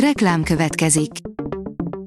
[0.00, 1.10] Reklám következik.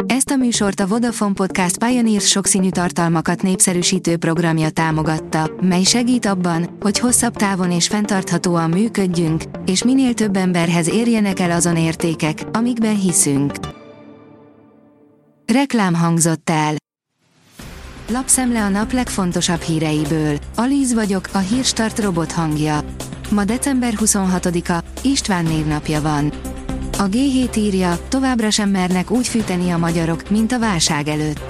[0.05, 6.77] Ezt a műsort a Vodafone Podcast Pioneers sokszínű tartalmakat népszerűsítő programja támogatta, mely segít abban,
[6.79, 12.99] hogy hosszabb távon és fenntarthatóan működjünk, és minél több emberhez érjenek el azon értékek, amikben
[12.99, 13.53] hiszünk.
[15.45, 16.73] Reklám hangzott el.
[18.11, 20.37] Lapszemle a nap legfontosabb híreiből.
[20.55, 22.79] Alíz vagyok, a hírstart robot hangja.
[23.31, 26.31] Ma december 26-a, István névnapja van.
[26.99, 31.41] A G7 írja, továbbra sem mernek úgy fűteni a magyarok, mint a válság előtt.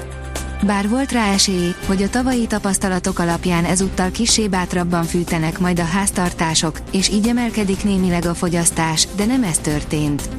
[0.65, 5.83] Bár volt rá esély, hogy a tavalyi tapasztalatok alapján ezúttal kisé bátrabban fűtenek majd a
[5.83, 10.29] háztartások, és így emelkedik némileg a fogyasztás, de nem ez történt.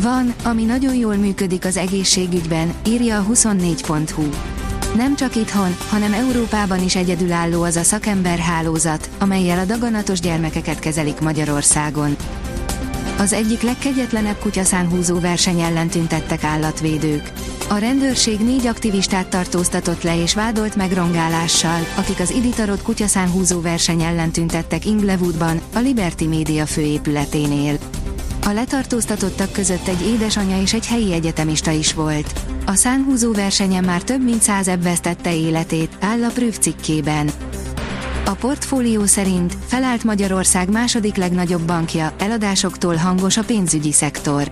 [0.00, 4.28] Van, ami nagyon jól működik az egészségügyben, írja a 24.hu.
[4.96, 11.20] Nem csak itthon, hanem Európában is egyedülálló az a szakemberhálózat, amelyel a daganatos gyermekeket kezelik
[11.20, 12.16] Magyarországon.
[13.18, 17.32] Az egyik legkegyetlenebb kutyaszánhúzó verseny ellen tüntettek állatvédők.
[17.68, 24.30] A rendőrség négy aktivistát tartóztatott le és vádolt megrongálással, akik az Iditarot kutyaszánhúzó verseny ellen
[24.30, 27.78] tüntettek Inglewoodban, a Liberty Media főépületénél.
[28.46, 32.40] A letartóztatottak között egy édesanyja és egy helyi egyetemista is volt.
[32.66, 37.30] A szánhúzó versenyen már több mint száz vesztette életét, áll a Prüv cikkében.
[38.24, 44.50] A portfólió szerint felállt Magyarország második legnagyobb bankja, eladásoktól hangos a pénzügyi szektor.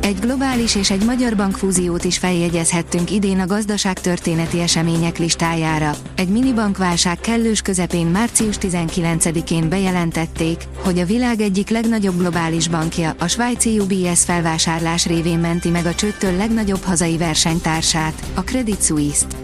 [0.00, 5.94] Egy globális és egy magyar bankfúziót is feljegyezhettünk idén a gazdaság történeti események listájára.
[6.14, 13.26] Egy minibankválság kellős közepén március 19-én bejelentették, hogy a világ egyik legnagyobb globális bankja, a
[13.26, 19.36] svájci UBS felvásárlás révén menti meg a csőttől legnagyobb hazai versenytársát, a Credit Suisse-t.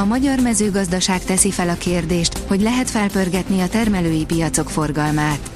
[0.00, 5.50] A magyar mezőgazdaság teszi fel a kérdést, hogy lehet felpörgetni a termelői piacok forgalmát.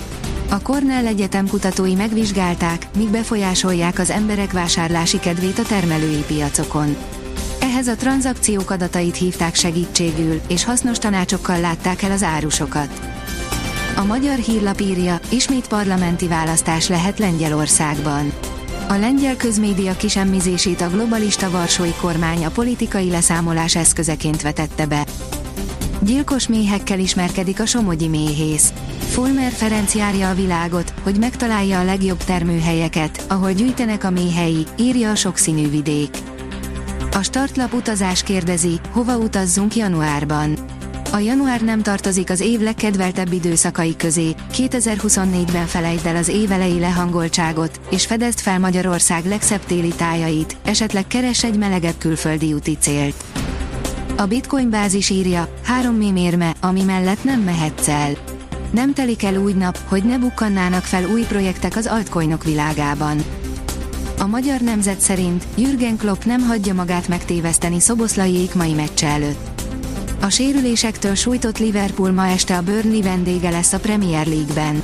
[0.51, 6.97] A Cornell Egyetem kutatói megvizsgálták, mik befolyásolják az emberek vásárlási kedvét a termelői piacokon.
[7.61, 13.01] Ehhez a tranzakciók adatait hívták segítségül, és hasznos tanácsokkal látták el az árusokat.
[13.97, 18.33] A magyar hírlap írja, ismét parlamenti választás lehet Lengyelországban.
[18.89, 25.07] A lengyel közmédia kisemmizését a globalista varsói kormány a politikai leszámolás eszközeként vetette be.
[26.01, 28.73] Gyilkos méhekkel ismerkedik a somogyi méhész.
[28.99, 35.11] Fulmer Ferenc járja a világot, hogy megtalálja a legjobb termőhelyeket, ahol gyűjtenek a méhei, írja
[35.11, 36.17] a sokszínű vidék.
[37.13, 40.55] A startlap utazás kérdezi, hova utazzunk januárban.
[41.15, 47.81] A január nem tartozik az év legkedveltebb időszakai közé, 2024-ben felejtsd el az évelei lehangoltságot,
[47.91, 53.25] és fedezd fel Magyarország legszebb téli tájait, esetleg keres egy melegebb külföldi úti célt.
[54.17, 58.13] A Bitcoin bázis írja, három mémérme, ami mellett nem mehetsz el.
[58.71, 63.25] Nem telik el úgy nap, hogy ne bukkannának fel új projektek az altcoinok világában.
[64.19, 69.54] A magyar nemzet szerint Jürgen Klopp nem hagyja magát megtéveszteni Szoboszlaiék mai meccse előtt.
[70.25, 74.83] A sérülésektől sújtott Liverpool ma este a Burnley vendége lesz a Premier League-ben.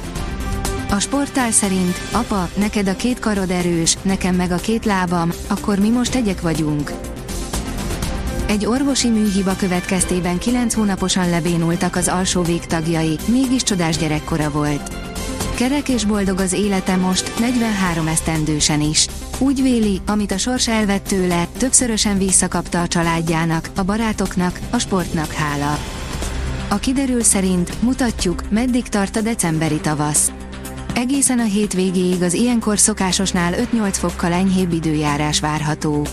[0.91, 5.79] A sportál szerint, apa, neked a két karod erős, nekem meg a két lábam, akkor
[5.79, 6.93] mi most egyek vagyunk.
[8.47, 14.91] Egy orvosi műhiba következtében 9 hónaposan lebénultak az alsó végtagjai, mégis csodás gyerekkora volt.
[15.55, 19.07] Kerek és boldog az élete most, 43 esztendősen is.
[19.39, 25.33] Úgy véli, amit a sors elvett tőle, többszörösen visszakapta a családjának, a barátoknak, a sportnak
[25.33, 25.79] hála.
[26.69, 30.33] A kiderül szerint mutatjuk, meddig tart a decemberi tavasz.
[30.95, 36.07] Egészen a hétvégéig az ilyenkor szokásosnál 5-8 fokkal enyhébb időjárás várható.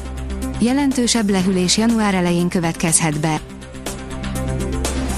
[0.59, 3.41] Jelentősebb lehűlés január elején következhet be.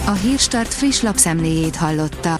[0.05, 2.39] A Hírstart friss lapszemléjét hallotta.